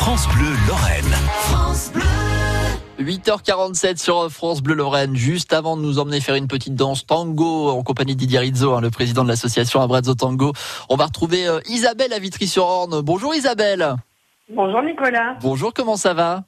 France 0.00 0.26
Bleu 0.28 0.48
Lorraine. 0.66 1.14
8h47 2.98 4.02
sur 4.02 4.30
France 4.30 4.62
Bleu 4.62 4.74
Lorraine, 4.74 5.14
juste 5.14 5.52
avant 5.52 5.76
de 5.76 5.82
nous 5.82 5.98
emmener 5.98 6.20
faire 6.22 6.36
une 6.36 6.48
petite 6.48 6.74
danse 6.74 7.04
tango 7.04 7.68
en 7.68 7.82
compagnie 7.82 8.14
de 8.14 8.20
Didier 8.20 8.38
Rizzo, 8.38 8.72
hein, 8.72 8.80
le 8.80 8.88
président 8.88 9.24
de 9.24 9.28
l'association 9.28 9.82
Abrazzo 9.82 10.14
Tango. 10.14 10.52
On 10.88 10.96
va 10.96 11.04
retrouver 11.04 11.46
euh, 11.46 11.60
Isabelle 11.68 12.14
à 12.14 12.18
Vitry-sur-Orne. 12.18 13.02
Bonjour 13.02 13.34
Isabelle. 13.34 13.94
Bonjour 14.48 14.82
Nicolas. 14.82 15.36
Bonjour, 15.42 15.74
comment 15.74 15.96
ça 15.96 16.14
va? 16.14 16.44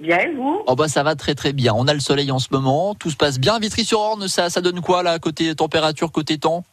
Bien 0.00 0.18
et 0.18 0.34
vous? 0.34 0.62
Oh 0.66 0.74
bah 0.74 0.88
ça 0.88 1.04
va 1.04 1.14
très 1.14 1.36
très 1.36 1.52
bien. 1.52 1.72
On 1.76 1.86
a 1.86 1.94
le 1.94 2.00
soleil 2.00 2.32
en 2.32 2.40
ce 2.40 2.48
moment, 2.50 2.96
tout 2.96 3.10
se 3.10 3.16
passe 3.16 3.38
bien. 3.38 3.60
Vitry-sur-Orne, 3.60 4.26
ça, 4.26 4.50
ça 4.50 4.60
donne 4.60 4.80
quoi 4.80 5.04
là 5.04 5.20
côté 5.20 5.54
température, 5.54 6.10
côté 6.10 6.38
temps? 6.38 6.64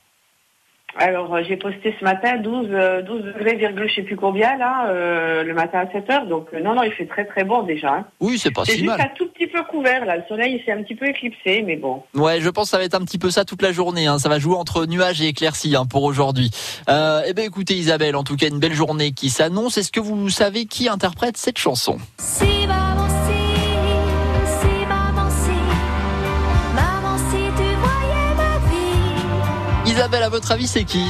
Alors 1.00 1.34
euh, 1.36 1.42
j'ai 1.48 1.58
posté 1.58 1.96
ce 2.00 2.04
matin 2.04 2.38
12, 2.38 2.68
euh, 2.72 3.02
12 3.04 3.24
degrés, 3.24 3.56
virgule, 3.56 3.88
je 3.88 3.96
sais 3.96 4.02
plus 4.02 4.16
combien 4.16 4.58
là, 4.58 4.88
euh, 4.90 5.44
le 5.44 5.54
matin 5.54 5.80
à 5.88 5.92
7 5.92 6.10
heures. 6.10 6.26
Donc 6.26 6.48
euh, 6.54 6.60
non, 6.60 6.74
non, 6.74 6.84
il 6.84 6.92
fait 6.92 7.06
très 7.06 7.26
très 7.26 7.44
bon 7.44 7.64
déjà. 7.64 7.94
hein. 7.94 8.06
Oui, 8.20 8.38
c'est 8.40 8.52
pas 8.52 8.66
C'est 8.66 8.74
si 8.74 8.78
juste 8.80 8.90
mal. 8.98 9.02
un 9.02 9.16
tout 9.16 9.28
petit 9.28 9.48
peu 9.48 9.62
couvert 9.64 10.06
là. 10.06 10.18
Le 10.18 10.24
soleil 10.28 10.58
il 10.60 10.66
s'est 10.66 10.72
un 10.72 10.82
petit 10.82 10.96
peu 10.96 11.06
éclipsé, 11.08 11.64
mais 11.66 11.76
bon. 11.76 12.02
Ouais, 12.16 12.42
je 12.42 12.50
pense 12.50 12.66
que 12.66 12.70
ça 12.72 12.78
va 12.78 12.84
être 12.84 12.96
un 12.96 13.06
petit 13.06 13.20
peu 13.20 13.30
ça 13.30 13.46
toute 13.46 13.62
la 13.62 13.72
journée. 13.72 14.08
hein. 14.08 14.18
Ça 14.18 14.30
va 14.30 14.40
jouer 14.40 14.56
entre 14.56 14.86
nuages 14.86 15.22
et 15.22 15.28
éclaircies 15.28 15.76
hein, 15.76 15.86
pour 15.86 16.04
aujourd'hui. 16.04 16.50
Euh, 16.90 17.22
eh 17.28 17.34
ben 17.34 17.46
écoutez 17.46 17.76
Isabelle, 17.76 18.16
en 18.16 18.24
tout 18.24 18.36
cas 18.36 18.48
une 18.48 18.60
belle 18.60 18.74
journée 18.74 19.12
qui 19.12 19.30
s'annonce. 19.30 19.78
Est-ce 19.78 19.92
que 19.92 20.00
vous 20.00 20.30
savez 20.30 20.66
qui 20.66 20.90
interprète 20.90 21.38
cette 21.38 21.58
chanson? 21.60 21.98
Si 22.18 22.66
Isabelle, 29.98 30.24
à 30.24 30.30
votre 30.30 30.52
avis, 30.52 30.68
c'est 30.68 30.84
qui. 30.84 31.04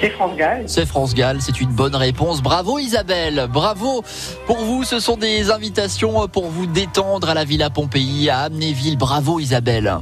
C'est 0.00 0.10
France 0.10 0.36
Gall. 0.36 0.64
C'est 0.66 0.86
France 0.86 1.14
Gall, 1.14 1.40
c'est 1.40 1.60
une 1.60 1.70
bonne 1.70 1.94
réponse. 1.94 2.42
Bravo 2.42 2.78
Isabelle, 2.80 3.46
bravo. 3.50 4.02
Pour 4.46 4.56
vous, 4.58 4.82
ce 4.82 4.98
sont 4.98 5.16
des 5.16 5.52
invitations 5.52 6.26
pour 6.26 6.46
vous 6.48 6.66
détendre 6.66 7.30
à 7.30 7.34
la 7.34 7.44
Villa 7.44 7.70
Pompéi, 7.70 8.28
à 8.28 8.40
Amnéville. 8.40 8.98
Bravo 8.98 9.38
Isabelle, 9.38 9.98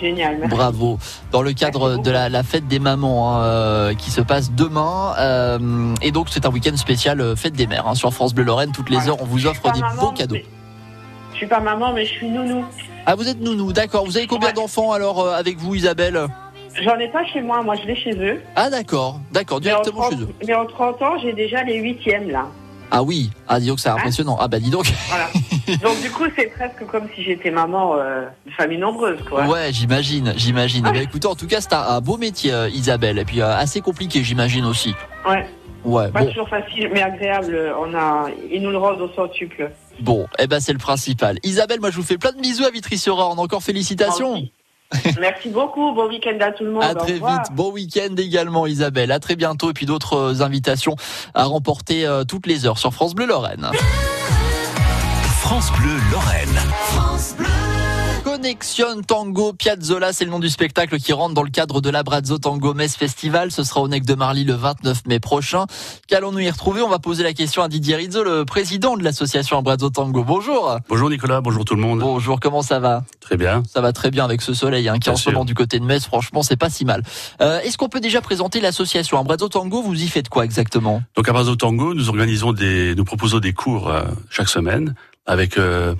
Génial. 0.00 0.36
Merci. 0.38 0.54
bravo. 0.54 0.98
Dans 1.32 1.40
le 1.40 1.52
cadre 1.54 1.88
Merci 1.88 2.02
de 2.02 2.10
la, 2.10 2.28
la 2.28 2.42
fête 2.42 2.68
des 2.68 2.78
mamans 2.78 3.32
hein, 3.36 3.42
euh, 3.44 3.94
qui 3.94 4.10
se 4.10 4.20
passe 4.20 4.52
demain. 4.52 5.14
euh, 5.18 5.94
et 6.02 6.12
donc 6.12 6.26
c'est 6.30 6.44
un 6.44 6.50
week-end 6.50 6.76
spécial 6.76 7.20
euh, 7.22 7.34
fête 7.36 7.54
des 7.54 7.66
mères. 7.66 7.88
hein, 7.88 7.94
sur 7.94 8.12
France 8.12 8.34
Bleu 8.34 8.44
Lorraine, 8.44 8.72
toutes 8.72 8.90
les 8.90 8.96
Voilà. 8.96 9.12
heures, 9.12 9.22
on 9.22 9.24
vous 9.24 9.46
offre 9.46 9.72
des 9.72 9.80
maman, 9.80 10.00
beaux 10.02 10.10
cadeaux. 10.12 10.34
mais- 10.34 10.44
Je 11.32 11.38
suis 11.38 11.46
pas 11.46 11.60
maman, 11.60 11.92
mais 11.94 12.04
je 12.04 12.10
suis 12.12 12.28
nounou. 12.28 12.64
Ah, 13.06 13.14
vous 13.14 13.26
êtes 13.28 13.40
nounou, 13.40 13.72
d'accord. 13.72 14.04
Vous 14.04 14.16
avez 14.16 14.26
combien 14.26 14.48
Ouais. 14.48 14.54
d'enfants 14.54 14.92
alors 14.92 15.20
euh, 15.22 15.34
avec 15.34 15.58
vous 15.58 15.74
Isabelle? 15.74 16.28
J'en 16.82 16.98
ai 16.98 17.08
pas 17.08 17.24
chez 17.26 17.40
moi, 17.40 17.62
moi 17.62 17.76
je 17.76 17.86
l'ai 17.86 17.96
chez 17.96 18.14
eux. 18.16 18.40
Ah 18.56 18.68
d'accord, 18.70 19.20
d'accord, 19.32 19.60
directement 19.60 20.02
30, 20.02 20.12
chez 20.12 20.20
eux. 20.24 20.28
mais 20.46 20.54
en 20.54 20.66
30 20.66 21.02
ans, 21.02 21.18
j'ai 21.22 21.32
déjà 21.32 21.62
les 21.62 21.76
huitièmes 21.78 22.30
là. 22.30 22.46
Ah 22.90 23.02
oui, 23.02 23.30
ah 23.48 23.58
dis 23.60 23.66
donc 23.68 23.80
c'est 23.80 23.88
Hein 23.88 23.94
impressionnant. 23.96 24.36
Ah 24.40 24.46
bah 24.48 24.58
dis 24.58 24.70
donc. 24.70 24.86
Voilà. 25.08 25.28
Donc 25.82 25.98
du 26.02 26.10
coup, 26.10 26.24
c'est 26.36 26.48
presque 26.48 26.84
comme 26.90 27.08
si 27.14 27.22
j'étais 27.24 27.50
maman 27.50 27.94
euh, 27.96 28.26
de 28.46 28.50
famille 28.52 28.76
nombreuse, 28.76 29.18
quoi. 29.28 29.46
Ouais, 29.46 29.72
j'imagine, 29.72 30.34
j'imagine. 30.36 30.84
Eh 30.90 30.92
ben, 30.92 31.02
écoutez, 31.02 31.26
en 31.26 31.34
tout 31.34 31.46
cas, 31.46 31.62
c'est 31.62 31.72
un, 31.72 31.80
un 31.80 32.00
beau 32.02 32.18
métier, 32.18 32.52
euh, 32.52 32.68
Isabelle, 32.68 33.18
et 33.18 33.24
puis 33.24 33.40
euh, 33.40 33.56
assez 33.56 33.80
compliqué, 33.80 34.22
j'imagine 34.22 34.66
aussi. 34.66 34.94
Ouais. 35.26 35.46
Ouais, 35.84 36.10
Pas 36.10 36.20
bon, 36.20 36.26
toujours 36.28 36.48
facile, 36.50 36.90
mais 36.92 37.02
agréable. 37.02 37.74
On 37.80 37.94
a, 37.94 38.26
ils 38.52 38.60
nous 38.62 38.70
le 38.70 38.76
rendent 38.78 39.00
au 39.00 39.08
centuple. 39.14 39.70
bon, 40.00 40.26
eh 40.38 40.46
ben 40.46 40.60
c'est 40.60 40.72
le 40.72 40.78
principal. 40.78 41.38
Isabelle, 41.42 41.80
moi 41.80 41.90
je 41.90 41.96
vous 41.96 42.02
fais 42.02 42.18
plein 42.18 42.32
de 42.32 42.40
bisous 42.40 42.64
à 42.64 42.70
Vitry-sur-Orne. 42.70 43.38
Encore 43.38 43.62
félicitations. 43.62 44.32
Merci 44.34 44.52
beaucoup. 45.50 45.92
Bon 45.92 46.08
week-end 46.08 46.38
à 46.40 46.52
tout 46.52 46.64
le 46.64 46.70
monde. 46.70 46.82
À 46.82 46.94
très 46.94 47.14
vite. 47.14 47.52
Bon 47.52 47.72
week-end 47.72 48.14
également, 48.16 48.66
Isabelle. 48.66 49.12
À 49.12 49.20
très 49.20 49.36
bientôt. 49.36 49.70
Et 49.70 49.72
puis 49.72 49.86
d'autres 49.86 50.16
euh, 50.16 50.42
invitations 50.42 50.96
à 51.34 51.44
remporter 51.44 52.06
euh, 52.06 52.24
toutes 52.24 52.46
les 52.46 52.66
heures 52.66 52.78
sur 52.78 52.92
France 52.92 53.14
Bleu 53.14 53.26
Lorraine. 53.26 53.70
France 55.40 55.70
Bleu 55.72 55.92
Lorraine. 56.10 56.58
Connexion 58.44 59.00
Tango 59.00 59.54
Piazzola, 59.54 60.12
c'est 60.12 60.26
le 60.26 60.30
nom 60.30 60.38
du 60.38 60.50
spectacle 60.50 60.98
qui 60.98 61.14
rentre 61.14 61.32
dans 61.32 61.42
le 61.42 61.48
cadre 61.48 61.80
de 61.80 61.88
l'Abrazzo 61.88 62.36
Tango 62.36 62.74
Metz 62.74 62.94
Festival. 62.94 63.50
Ce 63.50 63.62
sera 63.62 63.80
au 63.80 63.88
Nec 63.88 64.04
de 64.04 64.12
Marly 64.12 64.44
le 64.44 64.52
29 64.52 65.06
mai 65.06 65.18
prochain. 65.18 65.64
Qu'allons-nous 66.08 66.40
y 66.40 66.50
retrouver? 66.50 66.82
On 66.82 66.90
va 66.90 66.98
poser 66.98 67.22
la 67.22 67.32
question 67.32 67.62
à 67.62 67.68
Didier 67.68 67.96
Rizzo, 67.96 68.22
le 68.22 68.44
président 68.44 68.98
de 68.98 69.02
l'association 69.02 69.56
Abrazzo 69.56 69.88
Tango. 69.88 70.24
Bonjour. 70.24 70.76
Bonjour 70.90 71.08
Nicolas, 71.08 71.40
bonjour 71.40 71.64
tout 71.64 71.74
le 71.74 71.80
monde. 71.80 72.00
Bonjour, 72.00 72.38
comment 72.38 72.60
ça 72.60 72.80
va? 72.80 73.04
Très 73.18 73.38
bien. 73.38 73.62
Ça 73.66 73.80
va 73.80 73.94
très 73.94 74.10
bien 74.10 74.26
avec 74.26 74.42
ce 74.42 74.52
soleil 74.52 74.90
hein, 74.90 74.98
qui 74.98 75.08
est 75.08 75.12
en 75.12 75.16
ce 75.16 75.30
moment 75.30 75.46
du 75.46 75.54
côté 75.54 75.78
de 75.78 75.84
Metz. 75.86 76.04
Franchement, 76.04 76.42
c'est 76.42 76.58
pas 76.58 76.68
si 76.68 76.84
mal. 76.84 77.02
Euh, 77.40 77.60
Est-ce 77.60 77.78
qu'on 77.78 77.88
peut 77.88 78.00
déjà 78.00 78.20
présenter 78.20 78.60
l'association 78.60 79.18
Abrazzo 79.18 79.48
Tango? 79.48 79.80
Vous 79.80 80.02
y 80.02 80.06
faites 80.06 80.28
quoi 80.28 80.44
exactement? 80.44 81.02
Donc 81.16 81.26
à 81.30 81.32
Brazo 81.32 81.56
Tango, 81.56 81.94
nous 81.94 82.10
organisons 82.10 82.52
des, 82.52 82.94
nous 82.94 83.04
proposons 83.04 83.38
des 83.38 83.54
cours 83.54 83.88
euh, 83.88 84.02
chaque 84.28 84.50
semaine 84.50 84.94
avec 85.26 85.56
euh, 85.58 85.94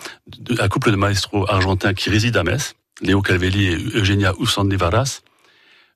un 0.59 0.69
couple 0.69 0.91
de 0.91 0.97
maestros 0.97 1.47
argentins 1.49 1.95
qui 1.95 2.11
résident 2.11 2.41
à 2.41 2.45
Metz, 2.45 2.75
Léo 3.03 3.23
Calvelli 3.23 3.67
et 3.67 3.77
Eugenia 3.95 4.33
Usandi 4.41 4.77
Varas, 4.77 5.23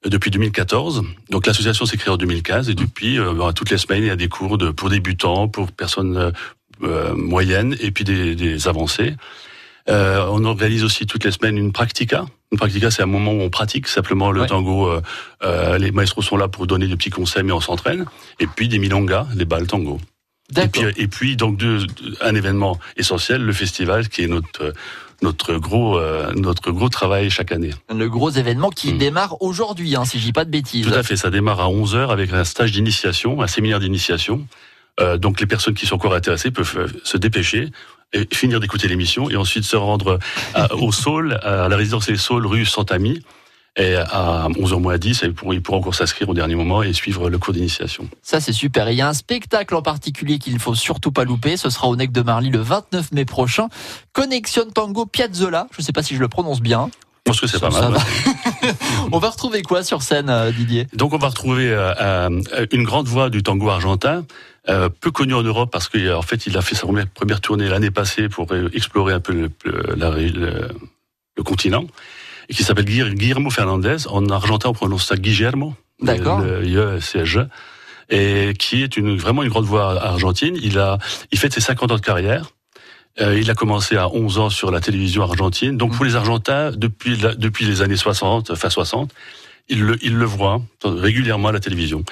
euh, 0.07 0.09
depuis 0.09 0.31
2014. 0.31 1.03
Donc 1.31 1.47
l'association 1.47 1.87
s'est 1.87 1.97
créée 1.97 2.13
en 2.13 2.17
2015 2.17 2.71
et 2.71 2.75
depuis, 2.75 3.19
euh, 3.19 3.33
bah, 3.35 3.53
toutes 3.55 3.71
les 3.71 3.79
semaines, 3.79 4.03
il 4.05 4.09
y 4.09 4.11
a 4.11 4.17
des 4.17 4.29
cours 4.29 4.59
de, 4.59 4.71
pour 4.71 4.89
débutants, 4.91 5.49
pour 5.49 5.71
personnes 5.73 6.17
euh, 6.17 6.31
euh, 6.83 7.15
moyennes 7.15 7.77
et 7.81 7.91
puis 7.91 8.05
des, 8.05 8.35
des 8.35 8.69
avancées. 8.69 9.15
Euh, 9.89 10.27
on 10.31 10.45
organise 10.45 10.85
aussi 10.85 11.07
toutes 11.07 11.25
les 11.25 11.33
semaines 11.33 11.57
une 11.57 11.73
practica. 11.73 12.27
Une 12.53 12.59
practica, 12.59 12.91
c'est 12.91 13.03
un 13.03 13.07
moment 13.07 13.33
où 13.33 13.41
on 13.41 13.49
pratique 13.51 13.89
simplement 13.89 14.31
le 14.31 14.43
Ouais. 14.43 14.47
tango. 14.47 14.87
euh, 14.87 15.01
euh, 15.43 15.79
les 15.79 15.93
maestros 15.93 16.23
sont 16.23 16.37
là 16.37 16.47
pour 16.49 16.67
donner 16.67 16.87
des 16.87 16.97
petits 16.97 17.09
conseils, 17.11 17.43
mais 17.43 17.53
on 17.53 17.61
s'entraîne. 17.61 18.05
Et 18.39 18.47
puis 18.47 18.69
des 18.69 18.79
milongas, 18.79 19.27
les 19.35 19.45
balles 19.47 19.67
tango. 19.67 19.99
Et 20.57 20.69
puis, 20.69 20.83
et 20.97 21.09
puis 21.09 21.37
donc 21.37 21.57
deux- 21.59 21.87
un 22.21 22.35
événement 22.35 22.79
essentiel, 22.97 23.43
le 23.43 23.53
festival, 23.53 24.09
qui 24.09 24.23
est 24.23 24.29
notre 24.29 24.63
euh, 24.65 24.73
notre 25.21 25.57
gros 25.57 25.99
euh, 25.99 26.33
notre 26.35 26.71
gros 26.71 26.89
travail 26.89 27.29
chaque 27.29 27.53
année. 27.53 27.71
Le 27.95 28.09
gros 28.09 28.31
événement 28.31 28.71
qui 28.71 28.93
Hmm. 28.95 28.99
démarre 28.99 29.43
aujourd'hui, 29.43 29.97
hein, 29.97 30.05
si 30.05 30.19
je 30.19 30.25
dis 30.25 30.33
pas 30.33 30.45
de 30.45 30.51
bêtises. 30.51 30.87
Tout 30.87 30.95
à 30.95 31.03
fait, 31.03 31.17
ça 31.17 31.31
démarre 31.31 31.61
à 31.61 31.69
11 31.69 31.97
h 31.97 32.09
avec 32.11 32.33
un 32.33 32.45
stage 32.45 32.73
d'initiation, 32.73 33.43
un 33.43 33.47
séminaire 33.47 33.81
d'initiation. 33.81 34.47
Euh, 35.01 35.17
donc 35.19 35.41
les 35.41 35.47
personnes 35.47 35.75
qui 35.75 35.87
sont 35.87 35.97
encore 35.97 36.15
intéressées 36.15 36.51
peuvent 36.51 36.75
euh, 36.79 36.87
se 37.05 37.17
dépêcher 37.19 37.69
et 38.15 38.27
finir 38.33 38.59
d'écouter 38.59 38.89
l'émission 38.89 39.29
et 39.29 39.37
ensuite 39.37 39.65
se 39.65 39.77
rendre 39.77 40.19
à- 40.55 40.73
au 40.77 40.93
Saul, 40.93 41.35
à 41.43 41.69
la 41.69 41.77
résidence 41.77 42.07
des 42.07 42.17
Saules, 42.17 42.47
rue 42.47 42.65
Santami. 42.65 43.21
Et 43.81 43.95
à 43.95 44.49
11h 44.49 44.81
moins 44.81 44.99
10, 44.99 45.23
ils 45.25 45.33
pourront, 45.35 45.79
encore 45.79 45.95
s'inscrire 45.95 46.29
au 46.29 46.35
dernier 46.35 46.57
moment 46.57 46.83
et 46.83 46.93
suivre 46.93 47.31
le 47.31 47.39
cours 47.39 47.55
d'initiation. 47.55 48.09
Ça, 48.23 48.41
c'est 48.41 48.53
super. 48.53 48.89
Et 48.89 48.93
il 48.93 48.97
y 48.99 49.03
a 49.03 49.09
un 49.09 49.15
spectacle 49.15 49.75
en 49.77 49.83
particulier 49.83 50.39
qu'il 50.41 50.53
ne 50.55 50.59
faut 50.59 50.75
surtout 50.75 51.13
pas 51.13 51.23
louper. 51.25 51.57
Ce 51.57 51.71
sera 51.71 51.87
au 51.87 51.95
Nec 51.95 52.11
de 52.11 52.23
Marly 52.23 52.51
le 52.51 52.59
29 52.59 53.13
mai 53.13 53.25
prochain. 53.25 53.69
Connexion 54.13 54.65
Tango 54.75 55.07
Piazzola. 55.07 55.69
Je 55.73 55.81
ne 55.81 55.85
sais 55.85 55.93
pas 55.93 56.03
si 56.03 56.17
je 56.17 56.21
le 56.21 56.27
prononce 56.29 56.61
bien. 56.61 56.91
Je 57.27 57.31
pense 57.33 57.41
que 57.41 57.47
c'est 57.47 57.61
pas 57.61 57.71
mal. 57.71 57.93
ouais. 57.93 58.71
On 59.13 59.19
va 59.19 59.31
retrouver 59.31 59.63
quoi 59.63 59.85
sur 59.85 60.03
scène, 60.03 60.29
euh, 60.31 60.51
Didier? 60.51 60.87
Donc 60.95 61.13
on 61.13 61.19
va 61.19 61.29
retrouver 61.29 61.69
euh, 61.71 61.93
euh, 62.01 62.67
une 62.73 62.85
grande 62.85 63.07
voix 63.07 63.29
du 63.31 63.43
tango 63.43 63.69
argentin, 63.69 64.25
euh, 64.71 64.89
peu 64.89 65.11
connu 65.11 65.35
en 65.35 65.43
Europe 65.43 65.71
parce 65.71 65.89
qu'en 65.89 66.23
fait 66.23 66.47
il 66.47 66.57
a 66.57 66.63
fait 66.63 66.75
sa 66.75 66.87
première, 67.15 67.41
tournée 67.43 67.69
l'année 67.69 67.91
passée 67.91 68.29
pour 68.31 68.47
explorer 68.73 69.13
un 69.13 69.21
peu 69.21 69.35
le, 69.35 69.51
le- 69.65 69.95
la- 69.95 70.11
le- 70.11 70.69
le 71.37 71.43
continent, 71.45 71.85
et 72.49 72.55
qui 72.55 72.63
s'appelle 72.65 72.85
Guillermo 72.85 73.51
Fernandez. 73.51 73.97
En 74.09 74.29
argentin 74.31 74.71
on 74.71 74.73
prononce 74.73 75.07
ça 75.07 75.17
Guillermo. 75.17 75.75
D'accord. 76.01 76.41
Le, 76.41 76.61
le- 76.63 77.01
c'est 77.01 77.25
je. 77.27 77.41
Et 78.11 78.55
qui 78.59 78.83
est 78.83 78.97
une, 78.97 79.17
vraiment 79.19 79.43
une 79.43 79.51
grande 79.51 79.67
voix 79.67 80.01
argentine. 80.03 80.57
Il 80.63 80.79
a, 80.79 80.99
il 81.31 81.39
fait 81.39 81.53
ses 81.53 81.61
50 81.61 81.93
ans 81.93 81.97
de 81.97 82.01
carrière. 82.01 82.51
Euh, 83.21 83.39
il 83.39 83.51
a 83.51 83.55
commencé 83.55 83.97
à 83.97 84.09
11 84.09 84.39
ans 84.39 84.49
sur 84.51 84.71
la 84.71 84.81
télévision 84.81 85.23
argentine. 85.23 85.77
Donc 85.77 85.95
pour 85.97 86.05
les 86.05 86.15
Argentins, 86.17 86.71
depuis, 86.71 87.17
la- 87.17 87.35
depuis 87.35 87.65
les 87.67 87.83
années 87.83 87.97
60, 87.97 88.55
fin 88.55 88.71
60, 88.71 89.11
ils 89.69 89.83
le, 89.83 89.99
ils 90.03 90.15
le 90.15 90.25
voient 90.25 90.63
régulièrement 90.85 91.49
à 91.49 91.53
la 91.53 91.61
télévision. 91.61 92.05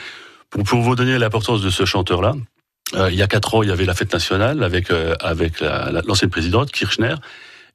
Pour, 0.50 0.64
pour 0.64 0.80
vous 0.82 0.96
donner 0.96 1.16
l'importance 1.18 1.62
de 1.62 1.70
ce 1.70 1.84
chanteur-là, 1.84 2.34
euh, 2.94 3.08
il 3.10 3.16
y 3.16 3.22
a 3.22 3.26
quatre 3.28 3.54
ans, 3.54 3.62
il 3.62 3.68
y 3.68 3.72
avait 3.72 3.84
la 3.86 3.94
fête 3.94 4.12
nationale 4.12 4.62
avec 4.64 4.90
euh, 4.90 5.14
avec 5.20 5.60
la- 5.60 5.90
la- 5.92 6.02
l'ancienne 6.02 6.30
présidente 6.30 6.72
Kirchner. 6.72 7.14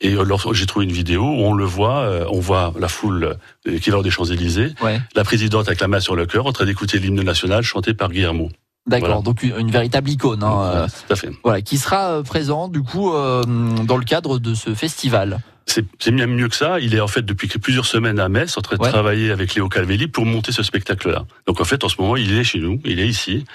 Et 0.03 0.15
euh, 0.15 0.25
j'ai 0.53 0.65
trouvé 0.65 0.85
une 0.85 0.91
vidéo 0.91 1.21
où 1.23 1.43
on 1.43 1.53
le 1.53 1.63
voit, 1.65 1.99
euh, 1.99 2.25
on 2.31 2.39
voit 2.39 2.73
la 2.79 2.87
foule 2.87 3.37
euh, 3.67 3.77
qui 3.79 3.89
va 3.91 4.01
des 4.01 4.09
Champs 4.09 4.25
Élysées, 4.25 4.73
Ouais. 4.81 4.99
la 5.15 5.23
présidente 5.23 5.67
avec 5.67 5.79
la 5.79 5.87
main 5.87 5.99
sur 5.99 6.15
le 6.15 6.25
cœur, 6.25 6.47
en 6.47 6.51
train 6.51 6.65
d'écouter 6.65 6.97
l'hymne 6.99 7.21
national 7.21 7.63
chanté 7.63 7.93
par 7.93 8.09
Guillermo. 8.09 8.49
D'accord. 8.87 9.09
Voilà. 9.09 9.21
Donc 9.21 9.43
une, 9.43 9.53
une 9.59 9.69
véritable 9.71 10.09
icône, 10.09 10.43
hein, 10.43 10.87
Tout 11.07 11.13
à 11.13 11.15
fait. 11.15 11.29
voilà, 11.43 11.61
qui 11.61 11.77
sera 11.77 12.23
présent 12.23 12.67
du 12.67 12.81
coup 12.81 13.13
euh, 13.13 13.43
dans 13.85 13.97
le 13.97 14.03
cadre 14.05 14.39
de 14.39 14.55
ce 14.55 14.73
festival. 14.73 15.39
C'est 15.67 16.11
même 16.11 16.33
mieux 16.33 16.49
que 16.49 16.55
ça. 16.55 16.79
Il 16.79 16.95
est 16.95 16.99
en 16.99 17.07
fait 17.07 17.21
depuis 17.21 17.47
plusieurs 17.47 17.85
semaines 17.85 18.19
à 18.19 18.27
Metz 18.27 18.57
en 18.57 18.61
train 18.61 18.77
de 18.77 18.81
Ouais. 18.81 18.89
travailler 18.89 19.29
avec 19.31 19.53
Léo 19.53 19.69
Calvelli 19.69 20.07
pour 20.07 20.25
monter 20.25 20.51
ce 20.51 20.63
spectacle-là. 20.63 21.25
Donc 21.45 21.61
en 21.61 21.63
fait, 21.63 21.83
en 21.83 21.89
ce 21.89 21.95
moment, 22.01 22.17
il 22.17 22.35
est 22.37 22.43
chez 22.43 22.57
nous, 22.59 22.81
il 22.83 22.99
est 22.99 23.07
ici. 23.07 23.45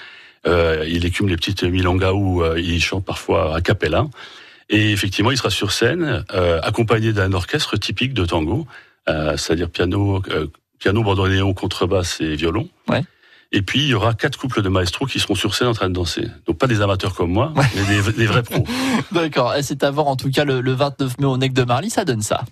Euh, 0.47 0.85
il 0.87 1.05
écume 1.05 1.27
les 1.27 1.35
petites 1.35 1.63
milongas 1.63 2.13
où 2.13 2.41
euh, 2.41 2.57
il 2.59 2.81
chante 2.81 3.03
parfois 3.03 3.53
a 3.57 3.59
cappella. 3.61 4.05
Et 4.69 4.91
effectivement, 4.91 5.31
il 5.31 5.37
sera 5.37 5.49
sur 5.49 5.71
scène 5.71 6.25
euh, 6.33 6.59
accompagné 6.61 7.13
d'un 7.13 7.31
orchestre 7.33 7.77
typique 7.77 8.13
de 8.13 8.25
tango, 8.25 8.67
euh, 9.09 9.37
c'est-à-dire 9.37 9.69
piano, 9.69 10.21
euh, 10.29 10.47
piano, 10.79 11.03
bandoneon, 11.03 11.53
contrebasse 11.53 12.19
et 12.19 12.35
violon. 12.35 12.67
Ouais. 12.89 13.03
Et 13.53 13.61
puis, 13.61 13.79
il 13.79 13.87
y 13.87 13.93
aura 13.93 14.13
quatre 14.13 14.37
couples 14.37 14.61
de 14.61 14.67
maestros 14.67 15.09
qui 15.09 15.19
seront 15.19 15.35
sur 15.35 15.55
scène 15.55 15.67
en 15.67 15.73
train 15.73 15.87
de 15.87 15.93
danser. 15.93 16.27
Donc, 16.45 16.57
pas 16.57 16.67
des 16.67 16.81
amateurs 16.81 17.13
comme 17.15 17.31
moi, 17.31 17.53
mais 17.55 17.85
des, 17.85 18.11
des 18.11 18.25
vrais 18.25 18.43
pros. 18.43 18.65
D'accord. 19.13 19.55
Et 19.55 19.63
C'est 19.63 19.83
à 19.83 19.91
voir 19.91 20.07
en 20.07 20.17
tout 20.17 20.29
cas 20.29 20.43
le, 20.43 20.59
le 20.59 20.73
29 20.73 21.19
mai 21.19 21.25
au 21.25 21.37
Nec 21.37 21.53
de 21.53 21.63
Marly, 21.63 21.89
ça 21.89 22.03
donne 22.03 22.21
ça. 22.21 22.43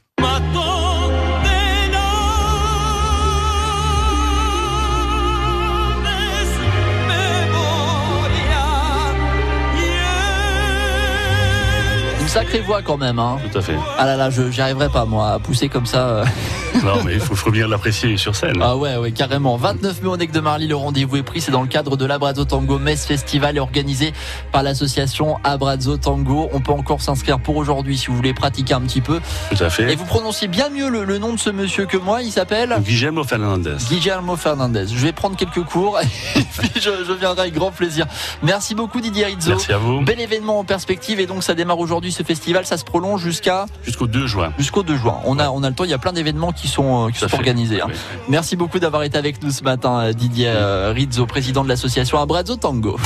Sacrée 12.36 12.60
voix 12.60 12.82
quand 12.82 12.98
même. 12.98 13.18
Hein. 13.18 13.38
Tout 13.50 13.58
à 13.58 13.62
fait. 13.62 13.78
Ah 13.98 14.06
là 14.06 14.18
là, 14.18 14.30
je 14.30 14.62
arriverai 14.62 14.90
pas 14.90 15.06
moi 15.06 15.30
à 15.32 15.40
pousser 15.40 15.70
comme 15.70 15.86
ça. 15.86 16.08
euh. 16.10 16.26
Non, 16.84 17.02
mais 17.06 17.14
il 17.14 17.20
faut, 17.22 17.36
faut 17.36 17.52
bien 17.52 17.68
l'apprécier 17.70 18.18
sur 18.18 18.36
scène. 18.36 18.58
Ah 18.62 18.76
ouais, 18.76 18.98
ouais, 18.98 19.12
carrément. 19.14 19.56
29 19.56 20.02
mai 20.02 20.10
au 20.10 20.18
Nec 20.18 20.32
de 20.34 20.42
Marly, 20.42 20.68
le 20.68 20.76
rendez-vous 20.76 21.16
est 21.16 21.24
pris. 21.24 21.40
C'est 21.40 21.52
dans 21.52 21.62
le 21.62 21.70
cadre 21.70 21.96
de 21.96 22.06
l'Abrazo 22.06 22.44
Tango 22.44 22.78
Metz 22.80 23.06
Festival 23.06 23.58
organisé 23.60 24.12
par 24.52 24.62
l'association 24.62 25.38
Abrazo 25.46 25.96
Tango. 25.96 26.50
On 26.52 26.60
peut 26.60 26.74
encore 26.74 27.02
s'inscrire 27.02 27.40
pour 27.40 27.56
aujourd'hui 27.56 27.98
si 27.98 28.08
vous 28.08 28.18
voulez 28.18 28.34
pratiquer 28.34 28.74
un 28.74 28.82
petit 28.82 29.00
peu. 29.00 29.22
Tout 29.56 29.64
à 29.64 29.68
Et 29.68 29.70
fait. 29.70 29.96
vous 29.96 30.04
prononcez 30.04 30.50
bien 30.50 30.70
mieux 30.70 30.90
le, 30.90 31.06
le 31.06 31.18
nom 31.18 31.32
de 31.34 31.40
ce 31.40 31.50
monsieur 31.50 31.86
que 31.86 31.96
moi. 31.98 32.22
Il 32.22 32.32
s'appelle 32.32 32.76
Guillermo 32.82 33.24
Fernandez. 33.24 33.78
Guillermo 33.90 34.36
Fernandez. 34.36 34.88
Je 34.90 35.00
vais 35.06 35.14
prendre 35.14 35.38
quelques 35.38 35.64
cours 35.64 35.98
et 36.02 36.06
puis 36.58 36.72
je, 36.76 37.06
je 37.08 37.14
viendrai 37.14 37.44
avec 37.44 37.54
grand 37.54 37.72
plaisir. 37.72 38.06
Merci 38.44 38.76
beaucoup 38.76 39.00
Didier 39.00 39.26
Rizzo. 39.28 39.52
Merci 39.52 39.72
à 39.72 39.78
vous. 39.78 40.02
Bel 40.02 40.20
événement 40.20 40.60
en 40.60 40.66
perspective 40.66 41.22
et 41.22 41.26
donc 41.26 41.42
ça 41.42 41.54
démarre 41.56 41.80
aujourd'hui 41.80 42.12
ce 42.12 42.22
festival. 42.26 42.66
Ça 42.66 42.78
se 42.78 42.84
prolonge 42.84 43.22
jusqu'à 43.22 43.66
Jusqu'au 43.84 44.08
2 44.08 44.28
juin. 44.28 44.52
jusqu'au 44.58 44.84
2 44.84 44.98
juin. 44.98 45.20
On 45.26 45.40
a 45.40 45.50
on 45.50 45.64
a 45.64 45.70
le 45.70 45.76
temps. 45.76 45.84
Il 45.86 45.90
y 45.90 45.94
a 45.94 45.98
plein 45.98 46.14
d'événements 46.14 46.52
qui 46.52 46.68
sont 46.68 47.08
euh, 47.08 47.12
qui 47.12 47.20
sont 47.20 47.28
fait. 47.30 47.38
organisés. 47.38 47.82
hein. 47.82 47.88
Oui. 47.90 47.96
Merci 48.30 48.56
beaucoup 48.56 48.80
d'avoir 48.80 49.04
été 49.04 49.18
avec 49.18 49.42
nous 49.44 49.52
ce 49.52 49.64
matin, 49.64 50.00
euh, 50.00 50.14
Didier 50.14 50.48
euh, 50.50 50.92
Rizzo, 50.94 51.26
président 51.26 51.64
de 51.64 51.70
l'association 51.70 52.20
Abrazo 52.20 52.56
Tango. 52.56 52.98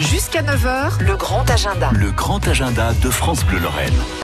Jusqu'à 0.00 0.42
9h, 0.42 1.00
le 1.04 1.16
grand 1.16 1.48
agenda. 1.50 1.90
Le 1.92 2.10
grand 2.10 2.46
agenda 2.48 2.92
de 3.02 3.10
France 3.10 3.44
Bleu 3.44 3.58
Lorraine. 3.58 3.92